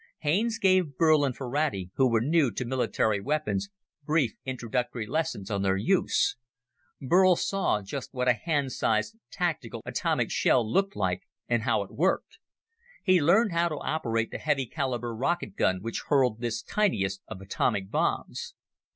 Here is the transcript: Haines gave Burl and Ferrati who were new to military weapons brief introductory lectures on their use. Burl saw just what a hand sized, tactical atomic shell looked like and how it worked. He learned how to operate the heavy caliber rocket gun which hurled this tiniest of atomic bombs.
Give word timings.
Haines 0.21 0.57
gave 0.57 0.97
Burl 0.97 1.23
and 1.23 1.35
Ferrati 1.37 1.91
who 1.93 2.09
were 2.09 2.21
new 2.21 2.49
to 2.49 2.65
military 2.65 3.21
weapons 3.21 3.69
brief 4.03 4.33
introductory 4.45 5.05
lectures 5.05 5.51
on 5.51 5.61
their 5.61 5.77
use. 5.77 6.37
Burl 6.99 7.35
saw 7.35 7.83
just 7.83 8.11
what 8.11 8.27
a 8.27 8.33
hand 8.33 8.71
sized, 8.71 9.15
tactical 9.29 9.83
atomic 9.85 10.31
shell 10.31 10.67
looked 10.67 10.95
like 10.95 11.27
and 11.47 11.61
how 11.61 11.83
it 11.83 11.91
worked. 11.93 12.39
He 13.03 13.21
learned 13.21 13.51
how 13.51 13.69
to 13.69 13.77
operate 13.77 14.31
the 14.31 14.39
heavy 14.39 14.65
caliber 14.65 15.13
rocket 15.15 15.55
gun 15.55 15.83
which 15.83 16.05
hurled 16.07 16.39
this 16.39 16.63
tiniest 16.63 17.21
of 17.27 17.39
atomic 17.39 17.91
bombs. 17.91 18.55